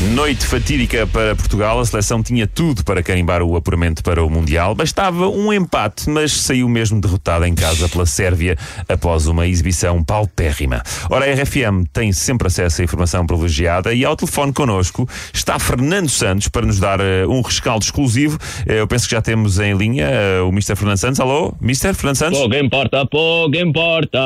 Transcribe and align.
Noite 0.00 0.44
fatídica 0.44 1.06
para 1.06 1.36
Portugal, 1.36 1.78
a 1.78 1.84
seleção 1.84 2.20
tinha 2.20 2.48
tudo 2.48 2.84
para 2.84 3.00
carimbar 3.00 3.42
o 3.42 3.56
apuramento 3.56 4.02
para 4.02 4.24
o 4.24 4.28
Mundial. 4.28 4.74
Bastava 4.74 5.28
um 5.28 5.52
empate, 5.52 6.10
mas 6.10 6.32
saiu 6.32 6.68
mesmo 6.68 7.00
derrotada 7.00 7.48
em 7.48 7.54
casa 7.54 7.88
pela 7.88 8.04
Sérvia 8.04 8.56
após 8.88 9.28
uma 9.28 9.46
exibição 9.46 10.02
paupérrima. 10.02 10.82
Ora, 11.08 11.24
a 11.24 11.34
RFM 11.34 11.86
tem 11.92 12.12
sempre 12.12 12.48
acesso 12.48 12.80
à 12.80 12.84
informação 12.84 13.24
privilegiada 13.24 13.94
e 13.94 14.04
ao 14.04 14.16
telefone 14.16 14.52
connosco 14.52 15.08
está 15.32 15.60
Fernando 15.60 16.08
Santos 16.08 16.48
para 16.48 16.66
nos 16.66 16.80
dar 16.80 17.00
uh, 17.00 17.30
um 17.30 17.40
rescaldo 17.40 17.84
exclusivo. 17.84 18.36
Uh, 18.66 18.72
eu 18.72 18.88
penso 18.88 19.06
que 19.06 19.14
já 19.14 19.22
temos 19.22 19.60
em 19.60 19.74
linha 19.74 20.08
uh, 20.42 20.48
o 20.48 20.48
Mr. 20.48 20.74
Fernando 20.74 20.98
Santos. 20.98 21.20
Alô, 21.20 21.54
Mr. 21.62 21.94
Fernando 21.94 22.16
Santos? 22.16 22.40
Pouco 22.40 22.56
importa, 22.56 23.06
pouco 23.06 23.56
importa 23.56 24.18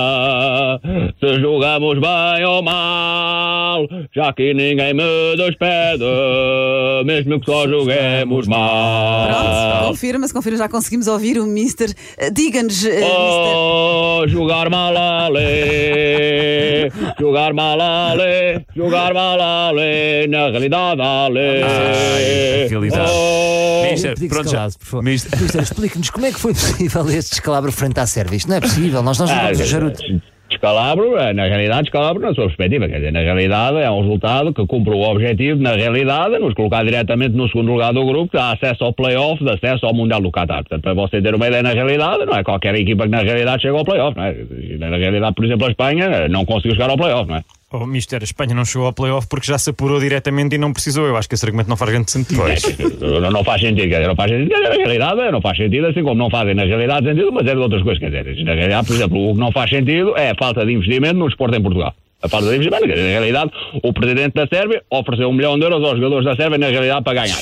se 1.20 1.40
jogamos 1.40 1.98
bem 2.00 2.44
ou 2.46 2.62
mal, 2.62 3.86
já 4.14 4.32
que 4.32 4.54
ninguém 4.54 4.94
me 4.94 5.36
despede, 5.58 7.04
mesmo 7.04 7.40
que 7.40 7.46
só 7.46 7.66
joguemos 7.68 8.46
Pronto, 8.46 8.58
mal. 8.60 9.88
confirma-se, 9.88 10.32
confirma, 10.32 10.58
já 10.58 10.68
conseguimos 10.68 11.06
ouvir 11.08 11.38
o 11.38 11.46
Mister. 11.46 11.92
Diga-nos, 12.32 12.82
Mister. 12.84 13.02
Oh, 13.04 14.24
jogar 14.28 14.70
mal 14.70 14.96
ale, 14.96 16.90
jogar 17.18 17.52
mal 17.52 17.80
ale, 17.80 18.64
jogar 18.76 19.12
mal 19.12 19.40
ale, 19.40 20.26
na 20.28 20.48
realidade 20.48 21.00
ale. 21.00 21.62
Ai, 21.64 22.62
na 22.62 22.68
realidade. 22.68 23.10
Oh, 23.12 23.82
Mister, 23.90 24.14
pronto, 24.28 24.44
já. 24.50 24.52
calado, 24.58 24.78
por 24.78 24.86
favor. 24.86 25.02
Mister- 25.04 25.60
explique-nos 25.62 26.10
como 26.10 26.26
é 26.26 26.32
que 26.32 26.38
foi 26.38 26.52
possível 26.54 27.08
este 27.10 27.30
descalabro 27.30 27.72
frente 27.72 27.98
à 27.98 28.06
Sérvia. 28.06 28.36
Isto 28.36 28.48
não 28.48 28.56
é 28.56 28.60
possível, 28.60 29.02
nós 29.02 29.18
não 29.18 29.26
Ah, 29.26 29.30
jogamos 29.52 29.60
o 29.60 29.64
charuto. 29.66 30.02
Descalabro, 30.48 31.18
eh, 31.18 31.34
na 31.34 31.44
realidade, 31.44 31.82
descalabro 31.82 32.22
na 32.22 32.34
sua 32.34 32.46
perspectiva. 32.46 32.88
Quer 32.88 32.96
dizer, 32.96 33.12
na 33.12 33.20
realidade 33.20 33.76
é 33.78 33.90
um 33.90 34.00
resultado 34.00 34.54
que 34.54 34.66
cumpre 34.66 34.94
o 34.94 35.02
objetivo, 35.02 35.60
na 35.60 35.72
realidade, 35.72 36.38
nos 36.38 36.54
colocar 36.54 36.82
diretamente 36.84 37.36
no 37.36 37.46
segundo 37.48 37.72
lugar 37.72 37.92
do 37.92 38.04
grupo, 38.06 38.30
que 38.30 38.38
dá 38.38 38.52
acesso 38.52 38.82
ao 38.84 38.94
play-off, 38.94 39.44
dá 39.44 39.54
acesso 39.54 39.84
ao 39.84 39.94
Mundial 39.94 40.22
do 40.22 40.30
Qatar. 40.30 40.64
Portanto, 40.64 40.82
para 40.82 40.94
você 40.94 41.20
ter 41.20 41.34
uma 41.34 41.46
ideia, 41.48 41.62
na 41.62 41.72
realidade, 41.72 42.24
não 42.24 42.34
é 42.34 42.42
qualquer 42.42 42.74
equipa 42.76 43.04
que 43.04 43.10
na 43.10 43.20
realidade 43.20 43.62
chega 43.62 43.76
ao 43.76 43.84
play-off, 43.84 44.16
não 44.16 44.24
é? 44.24 44.34
Na 44.78 44.96
realidade, 44.96 45.34
por 45.34 45.44
exemplo, 45.44 45.66
a 45.66 45.70
Espanha 45.70 46.04
eh, 46.04 46.28
não 46.28 46.46
conseguiu 46.46 46.72
chegar 46.72 46.88
ao 46.88 46.96
play-off, 46.96 47.28
não 47.28 47.36
é? 47.36 47.42
Oh, 47.70 47.84
Mister, 47.84 48.18
a 48.22 48.24
Espanha 48.24 48.54
não 48.54 48.64
chegou 48.64 48.86
ao 48.86 48.94
playoff 48.94 49.28
porque 49.28 49.46
já 49.46 49.58
se 49.58 49.68
apurou 49.68 50.00
diretamente 50.00 50.54
e 50.54 50.58
não 50.58 50.72
precisou. 50.72 51.06
Eu 51.06 51.18
acho 51.18 51.28
que 51.28 51.34
esse 51.34 51.44
argumento 51.44 51.68
não 51.68 51.76
faz 51.76 51.90
grande 51.90 52.10
sentido. 52.10 52.40
Pois. 52.40 52.62
Não, 52.98 53.30
não 53.30 53.44
faz 53.44 53.60
sentido, 53.60 53.88
quer 53.88 53.96
dizer, 53.96 54.08
não 54.08 54.16
faz 54.16 54.30
sentido, 54.30 54.62
na 54.62 54.70
realidade 54.70 55.30
não 55.30 55.42
faz 55.42 55.56
sentido, 55.58 55.86
assim 55.86 56.02
como 56.02 56.14
não 56.14 56.30
fazem 56.30 56.54
na 56.54 56.64
realidade 56.64 57.06
sentido, 57.06 57.30
mas 57.30 57.46
é 57.46 57.54
de 57.54 57.60
outras 57.60 57.82
coisas, 57.82 57.98
quer 57.98 58.08
dizer, 58.08 58.42
na 58.42 58.54
realidade, 58.54 58.86
por 58.86 58.96
exemplo, 58.96 59.30
o 59.30 59.34
que 59.34 59.40
não 59.40 59.52
faz 59.52 59.68
sentido 59.68 60.16
é 60.16 60.30
a 60.30 60.34
falta 60.34 60.64
de 60.64 60.72
investimento 60.72 61.18
no 61.18 61.26
desporto 61.26 61.56
em 61.56 61.62
Portugal. 61.62 61.94
A 62.22 62.28
falta 62.28 62.48
de 62.48 62.54
investimento, 62.54 62.86
quer 62.86 62.94
dizer, 62.94 63.04
na 63.04 63.20
realidade, 63.20 63.50
o 63.82 63.92
presidente 63.92 64.32
da 64.32 64.46
Sérvia 64.46 64.82
ofereceu 64.90 65.28
um 65.28 65.34
milhão 65.34 65.58
de 65.58 65.64
euros 65.64 65.84
aos 65.84 65.96
jogadores 65.96 66.24
da 66.24 66.36
Sérvia, 66.36 66.56
na 66.56 66.68
realidade, 66.68 67.04
para 67.04 67.20
ganhar. 67.20 67.38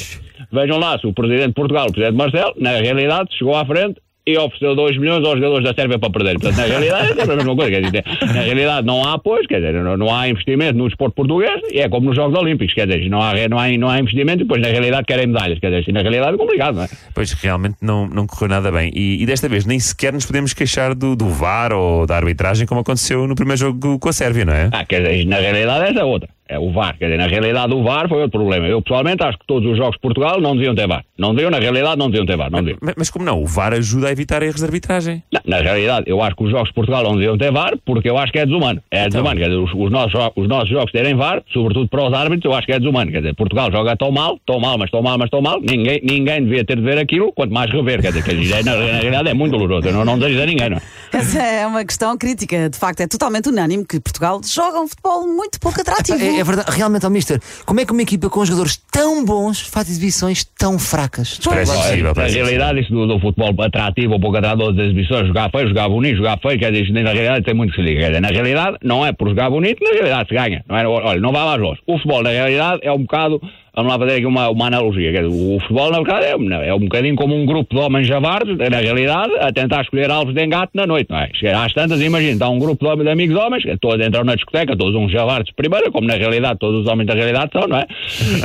Vejam 0.52 0.78
lá, 0.78 0.98
se 0.98 1.06
o 1.06 1.12
presidente 1.12 1.48
de 1.48 1.54
Portugal, 1.54 1.86
o 1.86 1.92
presidente 1.92 2.16
Marcelo, 2.16 2.52
na 2.58 2.72
realidade, 2.72 3.28
chegou 3.38 3.54
à 3.54 3.64
frente 3.64 4.00
e 4.26 4.36
ofereceu 4.36 4.74
2 4.74 4.98
milhões 4.98 5.24
aos 5.24 5.36
jogadores 5.36 5.64
da 5.64 5.72
Sérvia 5.72 5.98
para 5.98 6.10
perder. 6.10 6.34
Portanto, 6.34 6.56
na 6.56 6.64
realidade, 6.64 7.12
é 7.12 7.14
sempre 7.14 7.32
a 7.32 7.36
mesma 7.36 7.54
coisa. 7.54 7.70
Quer 7.70 7.80
dizer, 7.82 8.04
na 8.20 8.40
realidade, 8.40 8.86
não 8.86 9.04
há 9.04 9.14
apoio, 9.14 9.46
quer 9.46 9.60
dizer, 9.60 9.74
não, 9.74 9.96
não 9.96 10.12
há 10.12 10.28
investimento 10.28 10.76
no 10.76 10.88
desporto 10.88 11.14
português 11.14 11.62
e 11.70 11.78
é 11.78 11.88
como 11.88 12.06
nos 12.06 12.16
Jogos 12.16 12.36
Olímpicos, 12.36 12.74
quer 12.74 12.88
dizer, 12.88 13.08
não 13.08 13.22
há, 13.22 13.34
não 13.48 13.58
há, 13.58 13.68
não 13.78 13.88
há 13.88 14.00
investimento 14.00 14.40
e 14.40 14.44
depois, 14.44 14.60
na 14.60 14.68
realidade, 14.68 15.06
querem 15.06 15.28
medalhas. 15.28 15.60
Quer 15.60 15.68
dizer, 15.68 15.82
assim, 15.82 15.92
na 15.92 16.02
realidade 16.02 16.34
é 16.34 16.38
complicado, 16.38 16.74
não 16.74 16.82
é? 16.82 16.88
Pois 17.14 17.32
realmente 17.32 17.76
não, 17.80 18.08
não 18.08 18.26
correu 18.26 18.48
nada 18.48 18.72
bem. 18.72 18.90
E, 18.92 19.22
e 19.22 19.26
desta 19.26 19.48
vez 19.48 19.64
nem 19.64 19.78
sequer 19.78 20.12
nos 20.12 20.26
podemos 20.26 20.52
queixar 20.52 20.94
do, 20.94 21.14
do 21.14 21.28
VAR 21.28 21.72
ou 21.72 22.04
da 22.04 22.16
arbitragem, 22.16 22.66
como 22.66 22.80
aconteceu 22.80 23.28
no 23.28 23.36
primeiro 23.36 23.60
jogo 23.60 23.98
com 23.98 24.08
a 24.08 24.12
Sérvia, 24.12 24.44
não 24.44 24.52
é? 24.52 24.70
Ah, 24.72 24.84
quer 24.84 25.02
dizer, 25.02 25.24
na 25.26 25.36
realidade, 25.36 25.90
essa 25.90 26.00
é 26.00 26.04
outra. 26.04 26.35
É 26.48 26.58
o 26.58 26.72
VAR. 26.72 26.96
Quer 26.98 27.06
dizer, 27.06 27.18
na 27.18 27.26
realidade, 27.26 27.74
o 27.74 27.82
VAR 27.82 28.08
foi 28.08 28.22
outro 28.22 28.38
problema. 28.38 28.66
Eu, 28.66 28.80
pessoalmente, 28.80 29.22
acho 29.22 29.38
que 29.38 29.46
todos 29.46 29.68
os 29.70 29.76
jogos 29.76 29.96
de 29.96 30.00
Portugal 30.00 30.40
não 30.40 30.54
deviam 30.54 30.74
ter 30.74 30.86
VAR. 30.86 31.04
Não 31.18 31.34
deviam, 31.34 31.50
na 31.50 31.58
realidade, 31.58 31.98
não 31.98 32.08
deviam 32.08 32.26
ter 32.26 32.36
VAR. 32.36 32.50
Não 32.50 32.60
deviam. 32.60 32.78
Mas, 32.80 32.94
mas 32.96 33.10
como 33.10 33.24
não? 33.24 33.42
O 33.42 33.46
VAR 33.46 33.72
ajuda 33.72 34.08
a 34.08 34.12
evitar 34.12 34.42
erros 34.42 34.60
de 34.60 34.64
arbitragem. 34.64 35.22
Não, 35.32 35.40
na 35.44 35.58
realidade, 35.58 36.08
eu 36.08 36.22
acho 36.22 36.36
que 36.36 36.44
os 36.44 36.50
jogos 36.50 36.68
de 36.68 36.74
Portugal 36.74 37.02
não 37.02 37.14
deviam 37.14 37.36
ter 37.36 37.50
VAR 37.50 37.74
porque 37.84 38.08
eu 38.08 38.16
acho 38.16 38.32
que 38.32 38.38
é 38.38 38.46
desumano. 38.46 38.80
É 38.90 39.08
desumano. 39.08 39.38
Quer 39.40 39.48
dizer, 39.48 39.58
os, 39.58 39.72
os 39.74 39.90
nossos, 39.90 40.14
os 40.36 40.48
nossos 40.48 40.68
jogos 40.68 40.92
terem 40.92 41.14
VAR, 41.16 41.42
sobretudo 41.52 41.88
para 41.88 42.06
os 42.06 42.12
árbitros, 42.12 42.44
eu 42.44 42.56
acho 42.56 42.66
que 42.66 42.72
é 42.72 42.78
desumano. 42.78 43.10
Quer 43.10 43.18
dizer, 43.18 43.34
Portugal 43.34 43.70
joga 43.72 43.96
tão 43.96 44.12
mal, 44.12 44.38
tão 44.46 44.60
mal, 44.60 44.78
mas 44.78 44.90
tão 44.90 45.02
mal, 45.02 45.18
mas 45.18 45.30
tão 45.30 45.42
mal. 45.42 45.60
Ninguém, 45.60 46.00
ninguém 46.02 46.44
devia 46.44 46.64
ter 46.64 46.76
de 46.76 46.82
ver 46.82 46.98
aquilo, 46.98 47.32
quanto 47.32 47.52
mais 47.52 47.70
rever. 47.72 48.00
Quer 48.00 48.08
dizer, 48.08 48.24
quer 48.24 48.36
dizer, 48.36 48.64
na, 48.64 48.76
na 48.76 49.00
realidade 49.00 49.28
é 49.30 49.34
muito 49.34 49.52
doloroso. 49.52 49.88
Eu 49.88 49.92
não, 49.92 50.04
não 50.04 50.18
desejo 50.18 50.42
a 50.42 50.46
ninguém, 50.46 50.70
não 50.70 50.76
é? 50.76 50.82
Essa 51.12 51.42
é 51.42 51.66
uma 51.66 51.84
questão 51.84 52.16
crítica. 52.16 52.68
De 52.68 52.78
facto, 52.78 53.00
é 53.00 53.06
totalmente 53.06 53.48
unânime 53.48 53.84
que 53.84 53.98
Portugal 53.98 54.40
joga 54.44 54.80
um 54.80 54.86
futebol 54.86 55.26
muito 55.26 55.58
pouco 55.58 55.80
atrativo. 55.80 56.35
É, 56.38 56.44
verdade, 56.44 56.70
realmente, 56.70 57.06
ó, 57.06 57.10
Mister, 57.10 57.40
como 57.64 57.80
é 57.80 57.86
que 57.86 57.92
uma 57.92 58.02
equipa 58.02 58.28
com 58.28 58.44
jogadores 58.44 58.76
tão 58.90 59.24
bons 59.24 59.60
faz 59.60 59.88
exibições 59.88 60.44
tão 60.44 60.78
fracas? 60.78 61.38
Parece 61.42 61.72
possível, 61.74 62.12
Na 62.14 62.24
realidade, 62.24 62.80
isso 62.80 62.92
do, 62.92 63.06
do 63.06 63.20
futebol 63.20 63.54
atrativo 63.62 64.14
ou 64.14 64.20
pouco 64.20 64.36
atrativo 64.36 64.72
das 64.72 64.86
exibições, 64.86 65.26
jogar 65.26 65.50
feio, 65.50 65.68
jogar 65.68 65.88
bonito, 65.88 66.16
jogar 66.16 66.38
feio, 66.38 66.58
quer 66.58 66.72
dizer, 66.72 66.92
na 66.92 67.12
realidade 67.12 67.44
tem 67.44 67.54
muito 67.54 67.70
que 67.74 67.82
se 67.82 67.82
liga. 67.82 68.20
Na 68.20 68.28
realidade, 68.28 68.76
não 68.82 69.04
é 69.04 69.12
por 69.12 69.28
jogar 69.28 69.50
bonito, 69.50 69.82
na 69.82 69.90
realidade 69.90 70.28
se 70.28 70.34
ganha. 70.34 70.64
Não 70.68 70.76
é, 70.76 70.86
olha, 70.86 71.20
não 71.20 71.32
vai 71.32 71.44
mais 71.44 71.60
longe. 71.60 71.80
O 71.86 71.96
futebol, 71.96 72.22
na 72.22 72.30
realidade, 72.30 72.80
é 72.82 72.92
um 72.92 73.00
bocado. 73.00 73.40
Vamos 73.76 73.92
lá 73.92 73.98
fazer 73.98 74.14
aqui 74.14 74.24
uma, 74.24 74.48
uma 74.48 74.68
analogia. 74.68 75.12
Dizer, 75.12 75.26
o 75.26 75.60
futebol, 75.60 75.90
na 75.90 75.98
verdade, 75.98 76.24
é, 76.24 76.68
é 76.68 76.74
um 76.74 76.80
bocadinho 76.80 77.14
como 77.14 77.34
um 77.34 77.44
grupo 77.44 77.74
de 77.74 77.78
homens 77.78 78.06
javardos, 78.06 78.56
na 78.56 78.78
realidade, 78.78 79.34
a 79.38 79.52
tentar 79.52 79.82
escolher 79.82 80.10
alvos 80.10 80.34
de 80.34 80.42
engate 80.42 80.70
na 80.74 80.86
noite, 80.86 81.10
não 81.10 81.18
é? 81.18 81.28
Chega 81.34 81.62
Às 81.62 81.74
tantas, 81.74 82.00
imagina, 82.00 82.32
está 82.32 82.48
um 82.48 82.58
grupo 82.58 82.82
de, 82.82 82.90
homens, 82.90 83.04
de 83.04 83.10
amigos 83.10 83.36
homens, 83.36 83.64
que 83.64 83.76
todos 83.76 84.06
entram 84.06 84.24
na 84.24 84.34
discoteca, 84.34 84.74
todos 84.74 84.94
uns 84.94 85.12
javardos 85.12 85.48
de 85.48 85.54
primeira, 85.54 85.90
como 85.90 86.06
na 86.06 86.14
realidade 86.14 86.58
todos 86.58 86.80
os 86.80 86.90
homens 86.90 87.06
da 87.06 87.12
realidade 87.12 87.50
são, 87.52 87.68
não 87.68 87.76
é? 87.76 87.86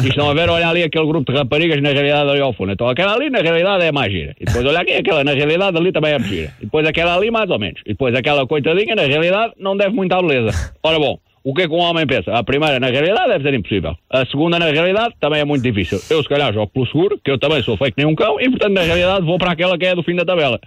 E 0.04 0.10
estão 0.10 0.30
a 0.30 0.34
ver, 0.34 0.50
olha 0.50 0.68
ali 0.68 0.84
aquele 0.84 1.06
grupo 1.06 1.32
de 1.32 1.38
raparigas, 1.38 1.82
na 1.82 1.92
realidade, 1.92 2.30
ali 2.30 2.42
ao 2.42 2.52
fundo. 2.52 2.74
Então 2.74 2.90
aquela 2.90 3.14
ali, 3.14 3.30
na 3.30 3.40
realidade, 3.40 3.86
é 3.86 3.92
mais 3.94 4.12
gira. 4.12 4.36
E 4.38 4.44
depois 4.44 4.66
olha 4.66 4.82
aqui, 4.82 4.92
aquela, 4.92 5.24
na 5.24 5.32
realidade, 5.32 5.78
ali 5.78 5.94
também 5.94 6.12
é 6.12 6.20
muito 6.20 6.30
gira. 6.30 6.54
E 6.60 6.66
depois 6.66 6.86
aquela 6.86 7.16
ali, 7.16 7.32
mais 7.32 7.50
ou 7.50 7.58
menos. 7.58 7.80
E 7.86 7.92
depois 7.92 8.14
aquela 8.14 8.46
coitadinha, 8.46 8.96
na 8.96 9.04
realidade, 9.04 9.54
não 9.58 9.78
deve 9.78 9.96
muito 9.96 10.12
à 10.12 10.22
beleza. 10.22 10.74
Ora 10.84 11.00
bom. 11.00 11.18
O 11.44 11.56
que 11.56 11.64
é 11.64 11.68
que 11.68 11.74
um 11.74 11.80
homem 11.80 12.06
pensa? 12.06 12.32
A 12.34 12.44
primeira, 12.44 12.80
na 12.80 12.88
realidade, 12.88 13.30
deve 13.30 13.44
ser 13.44 13.54
impossível. 13.56 13.96
A 14.12 14.24
segunda, 14.28 14.60
na 14.60 14.70
realidade, 14.70 15.16
também 15.20 15.40
é 15.40 15.46
muito 15.46 15.64
difícil. 15.64 16.00
Eu, 16.08 16.22
se 16.22 16.30
calhar, 16.30 16.54
jogo 16.54 16.72
pelo 16.72 16.86
seguro, 16.86 17.20
que 17.24 17.32
eu 17.32 17.40
também 17.40 17.64
sou 17.64 17.76
feito 17.78 17.96
nem 17.98 18.06
um 18.06 18.14
cão, 18.14 18.40
e, 18.40 18.48
portanto, 18.48 18.74
na 18.74 18.82
realidade, 18.82 19.26
vou 19.26 19.40
para 19.40 19.52
aquela 19.52 19.76
que 19.76 19.86
é 19.86 19.96
do 19.96 20.04
fim 20.04 20.16
da 20.16 20.24
tabela. 20.24 20.60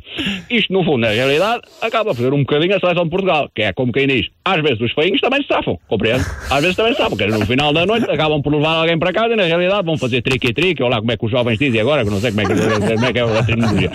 Isto, 0.51 0.73
no 0.73 0.83
fundo, 0.83 0.99
na 0.99 1.11
realidade, 1.11 1.62
acaba 1.81 2.11
a 2.11 2.15
fazer 2.15 2.33
um 2.35 2.41
bocadinho 2.41 2.77
a 2.77 2.81
seleção 2.81 3.05
de 3.05 3.11
Portugal, 3.11 3.49
que 3.55 3.62
é 3.62 3.73
como 3.73 3.93
quem 3.93 4.09
diz. 4.09 4.27
Às 4.45 4.61
vezes 4.62 4.81
os 4.81 4.93
feinhos 4.93 5.21
também 5.21 5.43
se 5.43 5.49
safam, 5.49 5.79
compreende? 5.87 6.25
Às 6.51 6.61
vezes 6.61 6.75
também 6.75 6.93
se 6.93 6.99
safam, 6.99 7.17
porque 7.17 7.31
no 7.31 7.47
final 7.47 7.73
da 7.73 7.87
noite 7.87 8.11
acabam 8.11 8.43
por 8.43 8.53
levar 8.53 8.75
alguém 8.75 8.99
para 8.99 9.12
casa 9.12 9.33
e, 9.35 9.37
na 9.37 9.45
realidade, 9.45 9.85
vão 9.85 9.97
fazer 9.97 10.23
trique-trique, 10.23 10.83
ou 10.83 10.89
lá 10.89 10.99
como 10.99 11.12
é 11.12 11.17
que 11.17 11.25
os 11.25 11.31
jovens 11.31 11.56
dizem 11.56 11.81
agora, 11.81 12.05
que 12.05 12.11
não 12.11 12.19
sei 12.19 12.33
como 12.33 12.41
é 12.41 12.45
que, 12.47 12.95
como 12.95 13.06
é, 13.06 13.12
que 13.12 13.19
é 13.21 13.23
a 13.23 13.43
terminologia. 13.45 13.91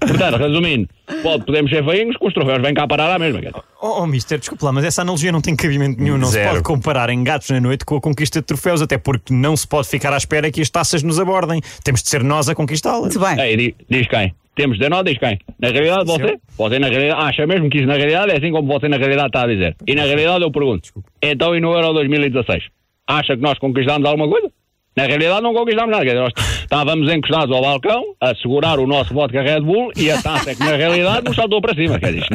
Portanto, 0.00 0.36
resumindo, 0.38 0.88
pode, 1.24 1.44
podemos 1.44 1.70
ser 1.70 1.84
feinhos, 1.84 2.16
que 2.16 2.26
os 2.26 2.32
troféus 2.32 2.62
vêm 2.62 2.72
cá 2.74 2.86
parar 2.86 3.12
à 3.12 3.18
mesma. 3.18 3.40
Oh, 3.82 4.02
oh, 4.02 4.06
Mister, 4.06 4.38
desculpa 4.38 4.66
lá, 4.66 4.72
mas 4.72 4.84
essa 4.84 5.02
analogia 5.02 5.32
não 5.32 5.40
tem 5.40 5.56
cabimento 5.56 6.00
nenhum. 6.00 6.16
Não 6.18 6.28
Zero. 6.28 6.44
se 6.44 6.50
pode 6.52 6.62
comparar 6.62 7.10
engatos 7.10 7.50
na 7.50 7.60
noite 7.60 7.84
com 7.84 7.96
a 7.96 8.00
conquista 8.00 8.38
de 8.40 8.46
troféus, 8.46 8.80
até 8.80 8.96
porque 8.96 9.34
não 9.34 9.56
se 9.56 9.66
pode 9.66 9.88
ficar 9.88 10.12
à 10.12 10.16
espera 10.16 10.50
que 10.52 10.60
as 10.60 10.70
taças 10.70 11.02
nos 11.02 11.18
abordem. 11.18 11.60
Temos 11.82 12.02
de 12.02 12.08
ser 12.08 12.22
nós 12.22 12.48
a 12.48 12.54
conquistá-las. 12.54 13.14
Muito 13.16 13.20
bem. 13.20 13.40
Ei, 13.44 13.56
di- 13.56 13.74
diz 13.90 14.06
quem? 14.06 14.32
Temos 14.54 14.78
de 14.78 14.88
nós, 14.88 15.04
diz 15.04 15.18
quem? 15.18 15.36
Na 15.58 15.68
realidade, 15.70 16.04
você? 16.06 16.38
Você 16.56 16.78
na 16.78 16.86
realidade 16.88 17.20
acha 17.20 17.44
mesmo 17.46 17.68
que 17.68 17.78
isso 17.78 17.88
na 17.88 17.94
realidade 17.96 18.30
é 18.30 18.36
assim 18.38 18.52
como 18.52 18.68
você 18.72 18.86
na 18.88 18.96
realidade 18.98 19.26
está 19.26 19.42
a 19.42 19.46
dizer. 19.48 19.74
E 19.86 19.94
na 19.96 20.04
realidade 20.04 20.44
eu 20.44 20.52
pergunto, 20.52 20.90
então 21.20 21.56
e 21.56 21.60
no 21.60 21.72
Euro 21.72 21.92
2016? 21.94 22.62
Acha 23.06 23.36
que 23.36 23.42
nós 23.42 23.58
conquistámos 23.58 24.08
alguma 24.08 24.28
coisa? 24.28 24.48
Na 24.96 25.06
realidade 25.06 25.42
não 25.42 25.52
conquistámos 25.52 25.90
nada, 25.90 26.14
nós 26.14 26.32
estávamos 26.60 27.12
encostados 27.12 27.54
ao 27.54 27.60
balcão 27.60 28.04
a 28.20 28.34
segurar 28.36 28.78
o 28.78 28.86
nosso 28.86 29.12
vodka 29.12 29.42
Red 29.42 29.60
Bull 29.60 29.90
e 29.96 30.10
a 30.10 30.22
taça 30.22 30.52
é 30.52 30.54
que 30.54 30.60
na 30.60 30.76
realidade 30.76 31.24
nos 31.26 31.34
saltou 31.34 31.60
para 31.60 31.74
cima, 31.74 31.98
quer 31.98 32.12
dizer, 32.12 32.28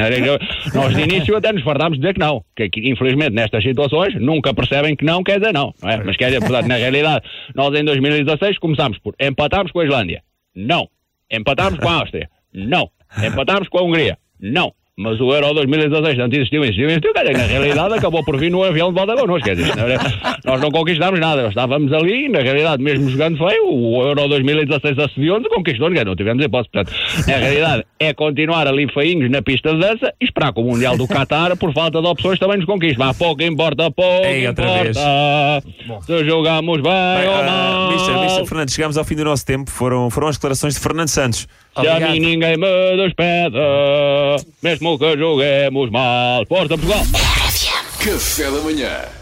nós 0.73 0.93
de 0.93 1.01
início 1.01 1.35
até 1.37 1.53
nos 1.53 1.63
fartámos 1.63 1.97
de 1.97 2.01
dizer 2.01 2.13
que 2.15 2.19
não, 2.19 2.43
que, 2.55 2.69
infelizmente 2.89 3.31
nestas 3.31 3.63
situações 3.63 4.13
nunca 4.15 4.53
percebem 4.53 4.95
que 4.95 5.05
não 5.05 5.23
quer 5.23 5.39
dizer 5.39 5.53
não, 5.53 5.73
não 5.81 5.89
é? 5.89 6.03
Mas 6.03 6.17
quer 6.17 6.25
dizer, 6.25 6.41
portanto, 6.41 6.67
na 6.67 6.75
realidade, 6.75 7.25
nós 7.55 7.73
em 7.79 7.83
2016 7.83 8.57
começámos 8.59 8.97
por 8.99 9.15
empatarmos 9.19 9.71
com 9.71 9.79
a 9.79 9.85
Islândia, 9.85 10.21
não. 10.55 10.89
Empatámos 11.31 11.79
com 11.79 11.87
a 11.87 11.93
Áustria? 11.93 12.29
Não. 12.53 12.89
Empatámos 13.23 13.69
com 13.69 13.77
a 13.77 13.83
Hungria? 13.83 14.17
Não. 14.39 14.73
Mas 14.99 15.17
o 15.21 15.33
Euro 15.33 15.53
2016 15.53 16.17
não 16.17 16.25
existiu, 16.25 16.61
existiu, 16.61 16.89
existiu, 16.89 17.13
na 17.13 17.43
realidade 17.45 17.93
acabou 17.93 18.21
por 18.21 18.37
vir 18.37 18.51
no 18.51 18.61
avião 18.65 18.89
de 18.89 18.95
volta 18.95 19.15
connosco, 19.15 19.55
dizer, 19.55 19.73
nós 20.43 20.59
não 20.59 20.69
conquistámos 20.69 21.21
nada, 21.21 21.43
nós 21.43 21.51
estávamos 21.51 21.93
ali, 21.93 22.27
na 22.27 22.39
realidade, 22.39 22.83
mesmo 22.83 23.09
jogando 23.09 23.37
feio, 23.37 23.65
o 23.65 24.05
Euro 24.05 24.27
2016 24.27 24.99
assediou-nos 24.99 25.47
e 25.49 25.73
dizer, 25.73 26.05
não 26.05 26.17
tivemos 26.17 26.43
hipótese, 26.43 26.69
portanto, 26.73 26.93
na 27.25 27.37
realidade, 27.37 27.85
é 27.97 28.13
continuar 28.13 28.67
ali 28.67 28.91
feinhos 28.91 29.31
na 29.31 29.41
pista 29.41 29.73
de 29.73 29.79
dança 29.79 30.13
e 30.19 30.25
esperar 30.25 30.51
que 30.51 30.59
o 30.59 30.65
Mundial 30.65 30.97
do 30.97 31.07
Qatar, 31.07 31.55
por 31.55 31.71
falta 31.73 32.01
de 32.01 32.07
opções, 32.07 32.37
também 32.37 32.57
nos 32.57 32.65
conquiste, 32.65 32.99
mas 32.99 33.17
pouco 33.17 33.41
importa, 33.41 33.89
pouco 33.89 34.25
Ei, 34.25 34.47
importa, 34.47 35.61
se 36.01 36.25
jogamos 36.25 36.81
bem, 36.81 36.91
Bem, 36.91 37.27
ou 37.29 37.35
ah, 37.35 37.43
mal. 37.43 38.19
Mister 38.23 38.45
Fernandes, 38.45 38.75
chegamos 38.75 38.97
ao 38.97 39.05
fim 39.05 39.15
do 39.15 39.23
nosso 39.23 39.45
tempo. 39.45 39.69
Foram, 39.71 40.09
foram 40.09 40.27
as 40.27 40.35
declarações 40.35 40.75
de 40.75 40.79
Fernando 40.79 41.07
Santos. 41.07 41.47
Se 41.75 41.87
a 41.87 41.91
Obrigado. 41.95 42.11
mim 42.11 42.19
ninguém 42.19 42.57
me 42.57 42.97
despeda, 42.97 43.59
mesmo 44.61 44.97
que 44.97 45.17
joguemos 45.17 45.89
mal. 45.91 46.45
Força, 46.47 46.77
Portugal! 46.77 47.03
Café 47.99 48.43
da 48.45 48.61
manhã. 48.61 49.18